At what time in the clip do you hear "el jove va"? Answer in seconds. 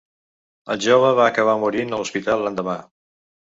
0.75-1.27